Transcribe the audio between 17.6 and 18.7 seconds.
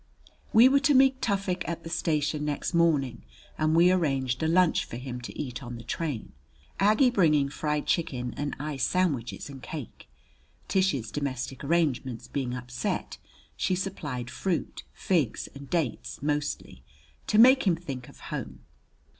him think of home.